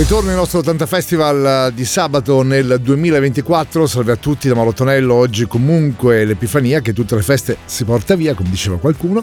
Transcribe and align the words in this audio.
Ritorno 0.00 0.30
al 0.30 0.36
nostro 0.36 0.60
80 0.60 0.86
Festival 0.86 1.72
di 1.74 1.84
sabato 1.84 2.42
nel 2.42 2.80
2024. 2.80 3.86
Salve 3.86 4.12
a 4.12 4.16
tutti 4.16 4.48
da 4.48 4.54
Mauro 4.54 4.72
Tonello. 4.72 5.12
Oggi 5.12 5.46
comunque 5.46 6.24
l'Epifania 6.24 6.80
che 6.80 6.94
tutte 6.94 7.16
le 7.16 7.20
feste 7.20 7.58
si 7.66 7.84
porta 7.84 8.16
via, 8.16 8.32
come 8.32 8.48
diceva 8.48 8.78
qualcuno. 8.78 9.22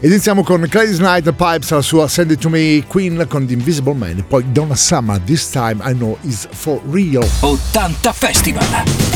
Ed 0.00 0.10
iniziamo 0.10 0.42
con 0.42 0.66
Crazy 0.68 1.00
Night 1.00 1.32
Pipes, 1.32 1.70
la 1.70 1.80
sua 1.80 2.08
Send 2.08 2.32
It 2.32 2.40
To 2.40 2.48
Me 2.48 2.82
Queen 2.88 3.24
con 3.28 3.46
The 3.46 3.52
Invisible 3.52 3.94
Man. 3.94 4.18
E 4.18 4.24
poi 4.24 4.44
Donna 4.50 4.74
Summer, 4.74 5.20
This 5.20 5.48
Time 5.48 5.76
I 5.84 5.94
Know 5.94 6.18
Is 6.22 6.48
For 6.50 6.80
Real. 6.90 7.24
80 7.42 8.12
Festival. 8.12 9.15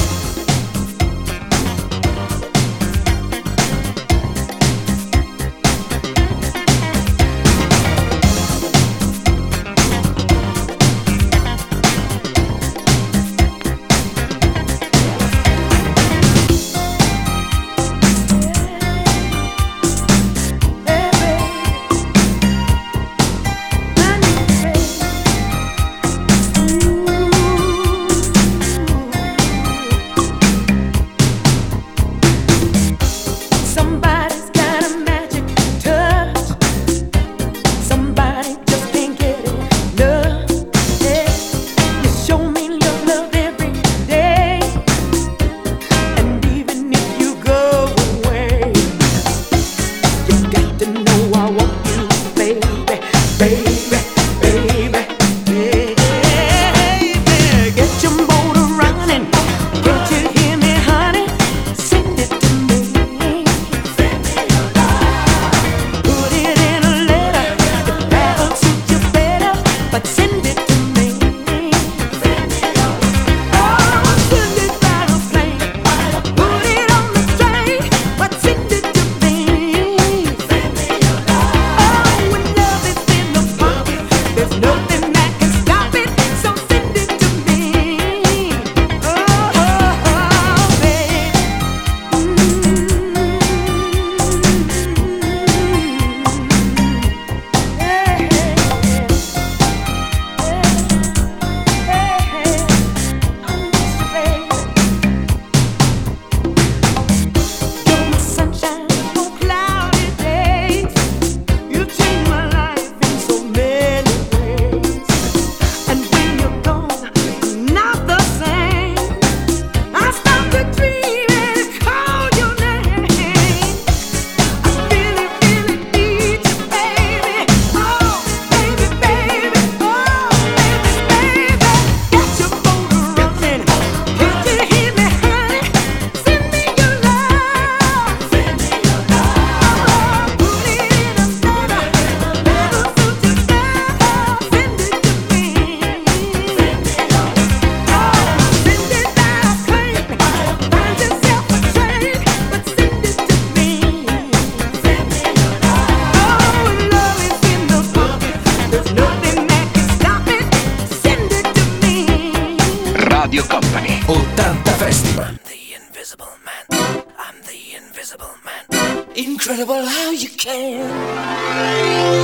incredible 169.60 169.86
how 169.86 170.10
you 170.10 170.28
can. 170.30 172.19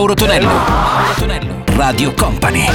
Mauro 0.00 0.14
Tonello. 0.14 0.48
Mauro 0.48 1.14
Tonello. 1.14 1.64
Radio 1.76 2.14
Company. 2.14 2.66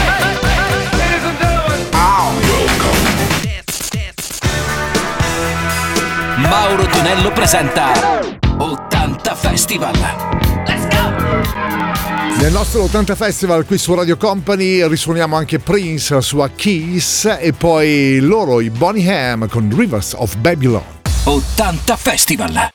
Mauro 6.35 6.85
Tonello 6.85 7.31
presenta 7.31 7.93
80 8.57 9.33
Festival. 9.33 9.95
Let's 10.67 10.87
go! 10.87 12.41
Nel 12.41 12.51
nostro 12.51 12.83
80 12.83 13.15
Festival 13.15 13.65
qui 13.65 13.79
su 13.79 13.95
Radio 13.95 14.17
Company 14.17 14.87
risuoniamo 14.87 15.35
anche 15.35 15.57
Prince, 15.57 16.13
la 16.13 16.21
sua 16.21 16.49
Kiss 16.49 17.25
e 17.39 17.53
poi 17.53 18.19
loro, 18.19 18.61
i 18.61 18.69
Bonnie 18.69 19.11
Ham 19.11 19.47
con 19.47 19.73
Rivers 19.75 20.13
of 20.15 20.35
Babylon. 20.35 20.83
80 21.23 21.95
Festival. 21.95 22.74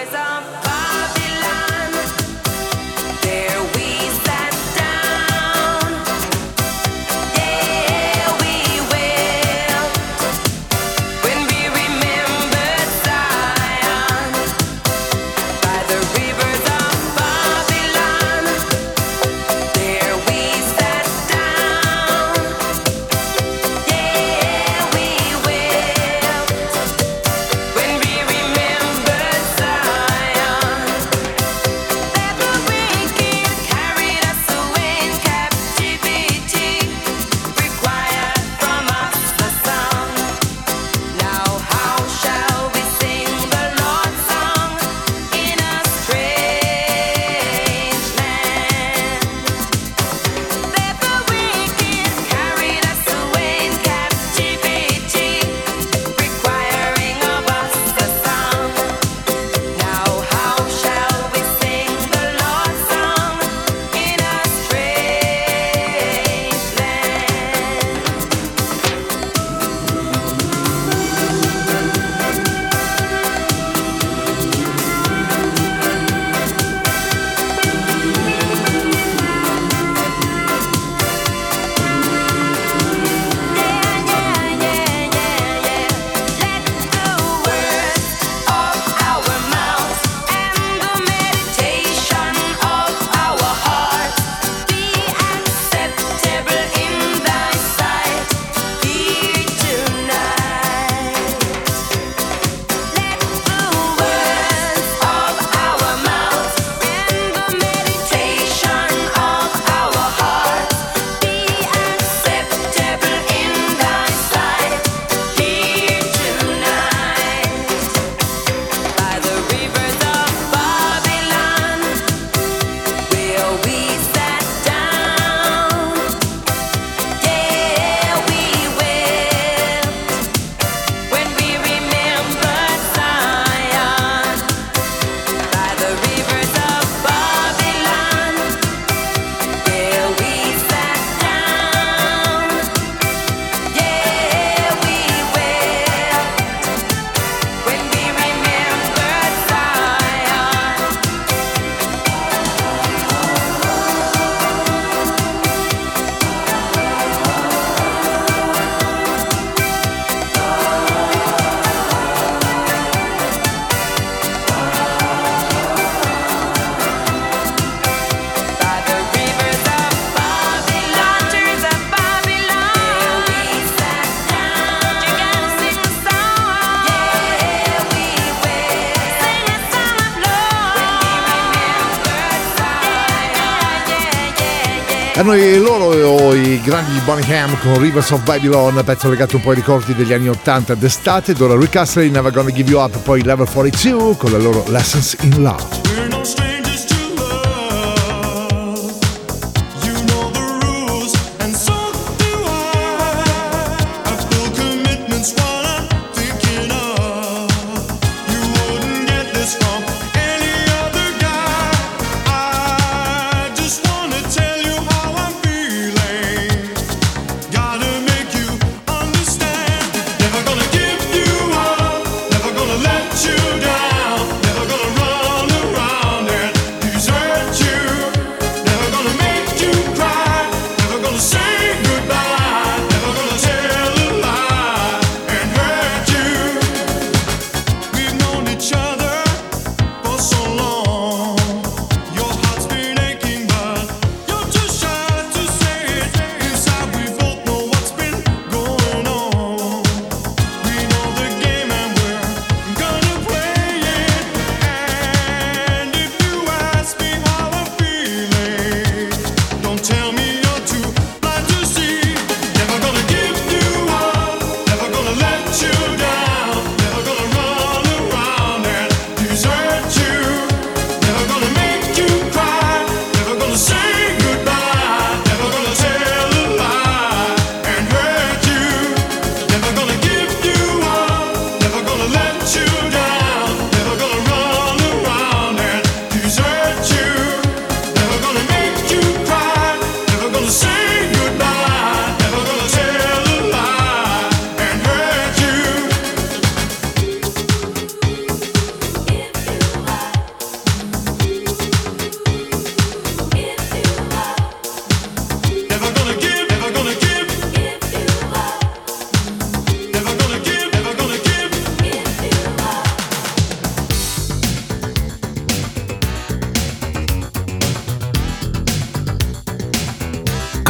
Noi 185.23 185.59
loro 185.59 186.33
i 186.33 186.59
grandi 186.61 186.99
Bonnie 187.05 187.37
Ham 187.37 187.55
con 187.59 187.79
Rivers 187.79 188.09
of 188.09 188.23
Babylon, 188.23 188.81
pezzo 188.83 189.07
legato 189.07 189.35
un 189.35 189.43
po' 189.43 189.51
ai 189.51 189.55
ricordi 189.55 189.93
degli 189.93 190.13
anni 190.13 190.29
80 190.29 190.73
d'estate, 190.73 191.33
Dora 191.33 191.55
Rick 191.55 191.75
Astley, 191.75 192.09
Never 192.09 192.31
Gonna 192.31 192.49
Give 192.49 192.71
You 192.71 192.81
Up, 192.81 192.97
poi 192.97 193.21
Level 193.21 193.47
42 193.47 194.17
con 194.17 194.31
le 194.31 194.39
loro 194.39 194.63
Lessons 194.67 195.17
in 195.21 195.41
Love. 195.43 196.10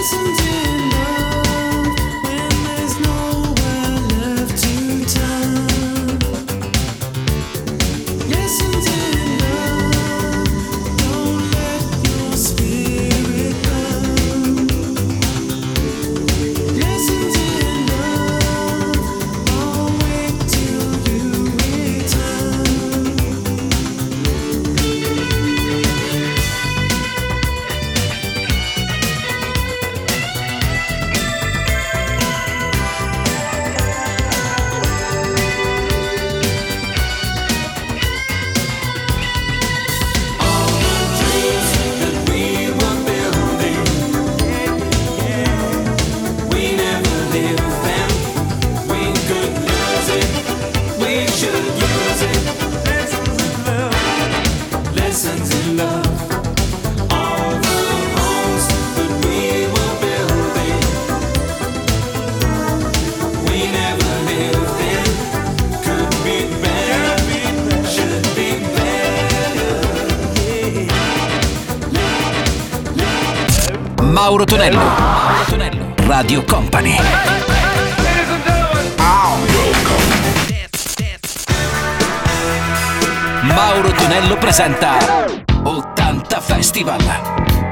listen 0.00 0.34
to 0.34 0.49
Mauro 74.22 74.44
Tonello. 74.44 74.76
Mauro 74.76 75.44
Tonello. 75.48 75.94
Radio 76.06 76.44
Company. 76.44 76.94
Mauro 83.44 83.90
Tonello 83.92 84.36
presenta 84.36 84.98
80 85.62 86.40
Festival. 86.42 87.02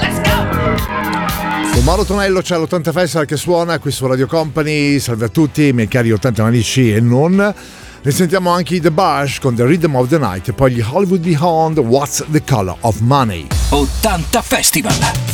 Let's 0.00 0.20
go! 0.22 1.70
Con 1.70 1.84
Mauro 1.84 2.04
Tonello 2.04 2.40
c'è 2.40 2.56
l'80 2.56 2.92
Festival 2.92 3.26
che 3.26 3.36
suona 3.36 3.78
qui 3.78 3.90
su 3.90 4.06
Radio 4.06 4.26
Company. 4.26 4.98
Salve 5.00 5.26
a 5.26 5.28
tutti, 5.28 5.70
miei 5.74 5.86
cari 5.86 6.10
80 6.10 6.42
amici 6.42 6.94
e 6.94 7.00
non. 7.00 7.54
Ne 8.00 8.10
sentiamo 8.10 8.48
anche 8.48 8.76
i 8.76 8.80
The 8.80 8.90
Bush 8.90 9.38
con 9.38 9.54
The 9.54 9.66
Rhythm 9.66 9.96
of 9.96 10.08
the 10.08 10.18
Night 10.18 10.48
e 10.48 10.54
poi 10.54 10.72
gli 10.72 10.80
Hollywood 10.80 11.20
Beyond 11.20 11.76
What's 11.76 12.24
the 12.30 12.42
Color 12.42 12.76
of 12.80 13.00
Money. 13.00 13.48
80 13.68 14.40
Festival. 14.40 15.27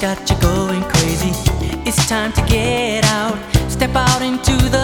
Got 0.00 0.30
you 0.30 0.36
going 0.40 0.82
crazy. 0.82 1.32
It's 1.86 2.08
time 2.08 2.32
to 2.32 2.42
get 2.46 3.04
out, 3.04 3.36
step 3.70 3.94
out 3.94 4.22
into 4.22 4.56
the 4.70 4.83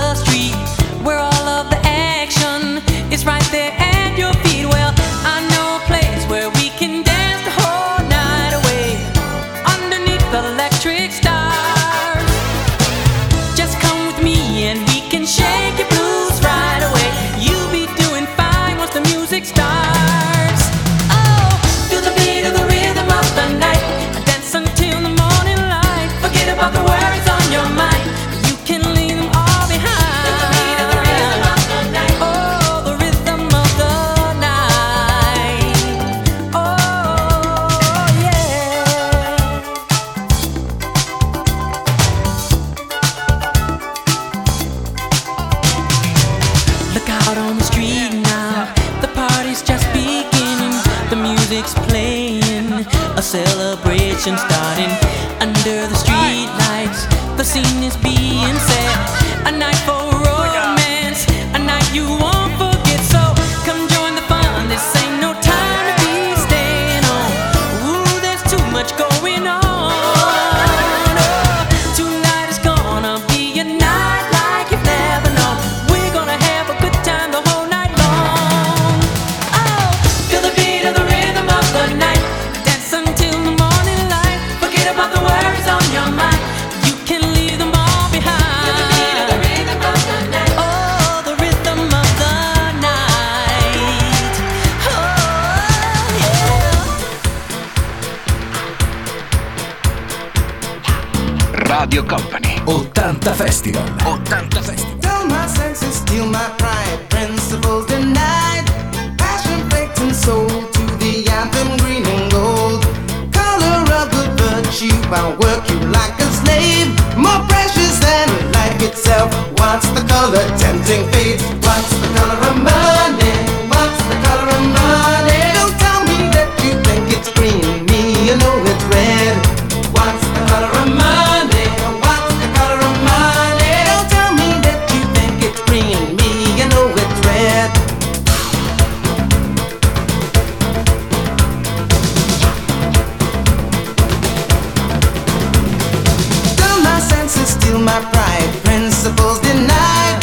my 147.85 148.01
pride. 148.13 148.51
Principles 148.65 149.41
denied, 149.41 150.21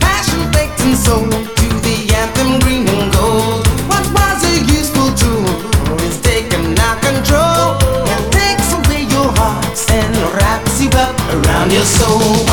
passion 0.00 0.50
baked 0.52 0.80
and 0.80 0.96
sold 0.96 1.30
to 1.30 1.66
the 1.86 1.96
anthem 2.14 2.60
green 2.60 2.88
and 2.88 3.12
gold. 3.12 3.66
What 3.88 4.04
was 4.12 4.44
a 4.44 4.56
useful 4.66 5.10
tool 5.14 5.46
is 6.08 6.20
taken 6.20 6.74
now 6.74 6.94
control. 7.00 7.76
It 8.14 8.32
takes 8.32 8.72
away 8.72 9.02
your 9.14 9.30
heart 9.38 9.78
and 9.90 10.16
wraps 10.36 10.80
you 10.82 10.90
up 10.90 11.16
around 11.32 11.72
your 11.72 11.84
soul. 11.84 12.47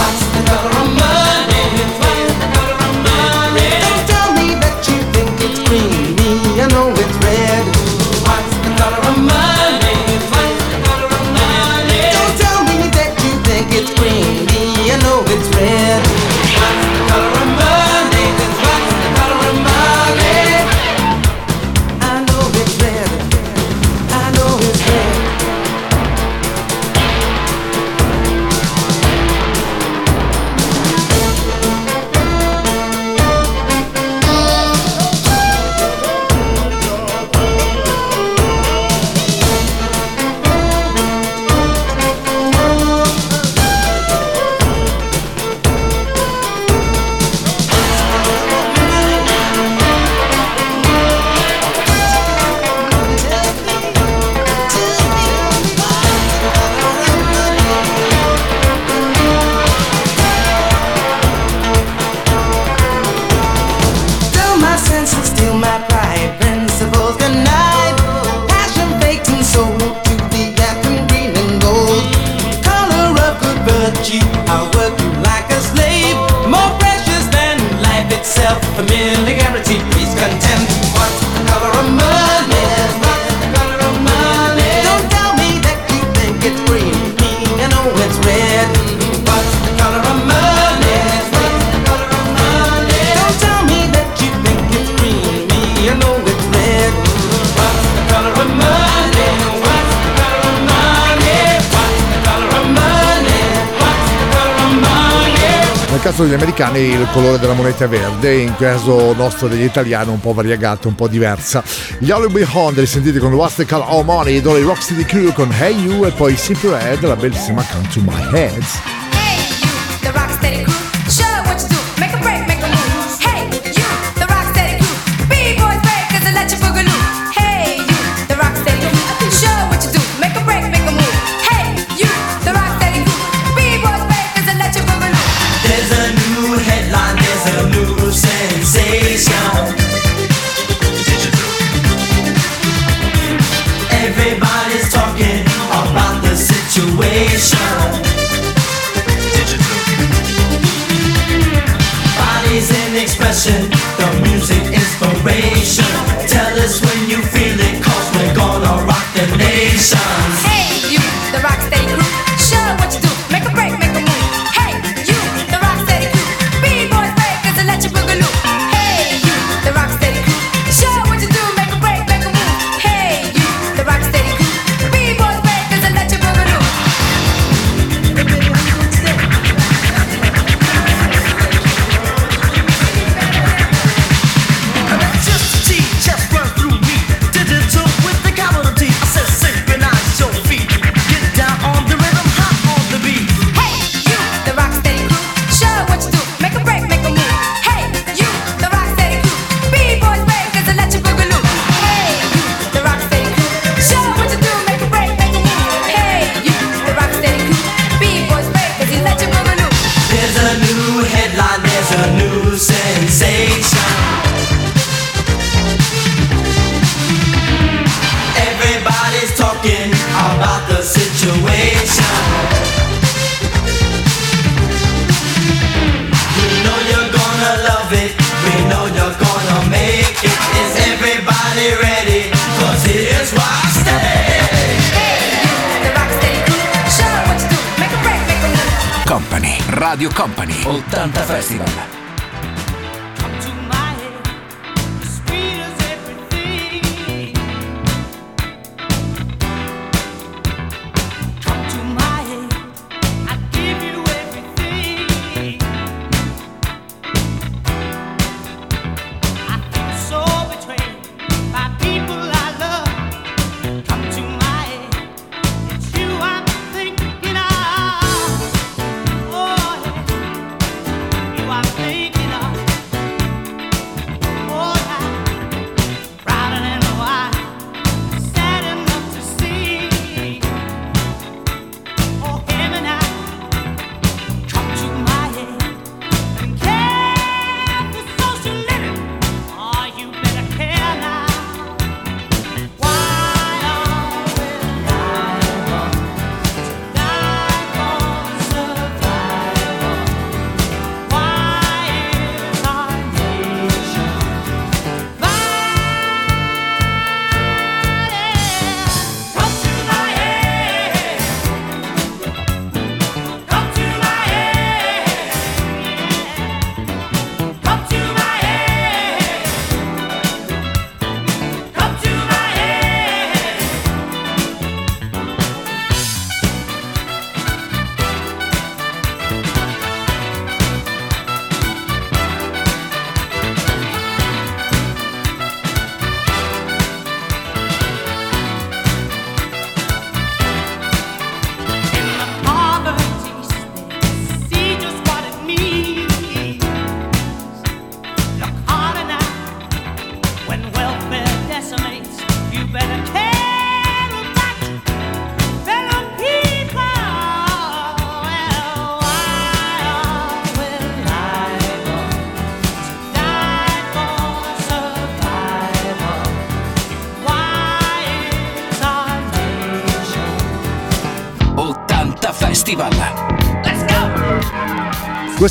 americani 106.55 107.01
il 107.01 107.07
colore 107.11 107.37
della 107.37 107.53
moneta 107.53 107.85
verde, 107.85 108.37
in 108.37 108.55
caso 108.55 109.13
nostro 109.13 109.47
degli 109.47 109.63
italiani 109.63 110.09
un 110.11 110.21
po' 110.21 110.33
variegato, 110.33 110.87
un 110.87 110.95
po' 110.95 111.09
diversa. 111.09 111.61
Gli 111.99 112.09
Hollywood 112.11 112.47
Honda 112.53 112.79
li 112.79 112.87
sentite 112.87 113.19
con 113.19 113.33
What's 113.33 113.55
the 113.55 113.65
Call 113.65 113.81
of 113.81 113.89
oh, 113.89 114.03
Money, 114.03 114.37
i 114.37 114.61
Rock 114.61 114.81
City 114.81 115.03
Crew 115.03 115.33
con 115.33 115.51
Hey 115.51 115.75
You 115.75 116.05
e 116.05 116.11
poi 116.11 116.35
Simple 116.37 116.79
Red, 116.79 117.03
la 117.03 117.15
bellissima 117.15 117.65
Come 117.69 117.87
to 117.89 117.99
My 118.01 118.29
Heads. 118.31 119.04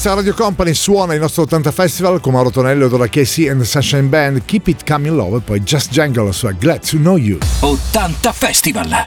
Questa 0.05 0.21
Radio 0.21 0.35
Company 0.35 0.75
suona 0.75 1.14
il 1.14 1.21
nostro 1.21 1.45
80 1.45 1.71
Festival 1.71 2.21
con 2.21 2.35
Mauro 2.35 2.51
Tonello 2.51 2.88
della 2.88 3.09
Casey 3.09 3.49
and 3.49 3.59
the 3.59 3.67
Sunshine 3.67 4.03
Band, 4.03 4.45
Keep 4.45 4.67
It 4.67 4.87
Coming 4.87 5.17
Love 5.17 5.38
e 5.38 5.40
poi 5.40 5.61
Just 5.61 5.93
Jangle 5.93 6.31
su 6.31 6.47
so 6.47 6.55
Glad 6.59 6.87
to 6.87 6.99
Know 6.99 7.17
You. 7.17 7.38
80 7.61 8.33
Festival! 8.33 9.07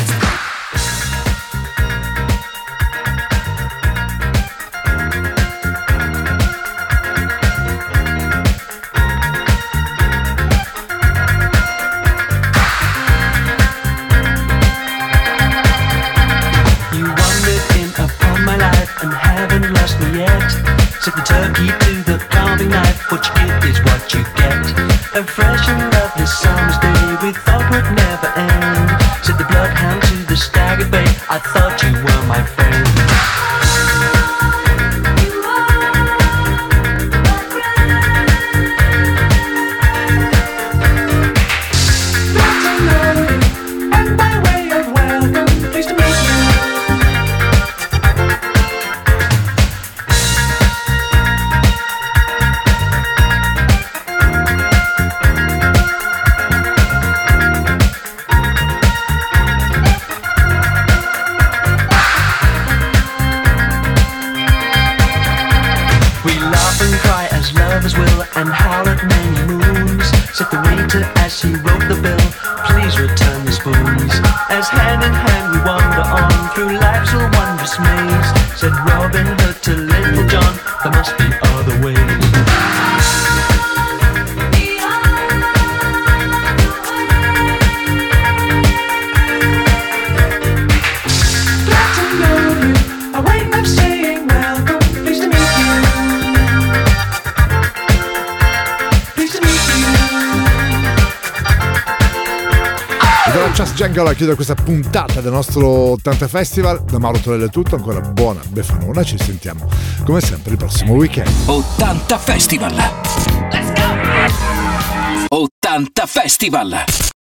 a 104.11 104.15
chiudere 104.15 104.35
questa 104.35 104.55
puntata 104.55 105.21
del 105.21 105.31
nostro 105.31 105.67
80 105.67 106.27
Festival. 106.27 106.83
Da 106.83 106.99
Mauro 106.99 107.19
Torello 107.19 107.45
è 107.45 107.49
tutto, 107.49 107.75
ancora 107.75 108.01
buona 108.01 108.41
Befanona, 108.49 109.03
ci 109.03 109.17
sentiamo 109.17 109.67
come 110.03 110.21
sempre 110.21 110.51
il 110.51 110.57
prossimo 110.57 110.93
weekend. 110.93 111.29
80 111.45 112.17
Festival! 112.17 112.75
Let's 112.75 113.73
go! 113.73 115.35
80 115.37 116.05
Festival! 116.05 117.11